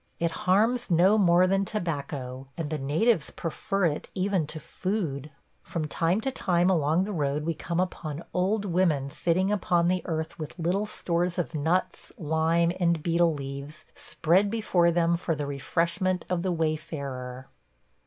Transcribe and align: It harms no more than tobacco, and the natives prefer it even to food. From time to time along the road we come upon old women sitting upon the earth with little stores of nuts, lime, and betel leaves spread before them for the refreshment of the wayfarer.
It 0.17 0.31
harms 0.31 0.89
no 0.89 1.15
more 1.19 1.45
than 1.45 1.63
tobacco, 1.63 2.47
and 2.57 2.71
the 2.71 2.79
natives 2.79 3.29
prefer 3.29 3.85
it 3.85 4.09
even 4.15 4.47
to 4.47 4.59
food. 4.59 5.29
From 5.61 5.87
time 5.87 6.19
to 6.21 6.31
time 6.31 6.71
along 6.71 7.03
the 7.03 7.13
road 7.13 7.45
we 7.45 7.53
come 7.53 7.79
upon 7.79 8.25
old 8.33 8.65
women 8.65 9.11
sitting 9.11 9.51
upon 9.51 9.89
the 9.89 10.01
earth 10.05 10.39
with 10.39 10.57
little 10.57 10.87
stores 10.87 11.37
of 11.37 11.53
nuts, 11.53 12.11
lime, 12.17 12.71
and 12.79 13.03
betel 13.03 13.35
leaves 13.35 13.85
spread 13.93 14.49
before 14.49 14.91
them 14.91 15.17
for 15.17 15.35
the 15.35 15.45
refreshment 15.45 16.25
of 16.31 16.41
the 16.41 16.51
wayfarer. 16.51 17.47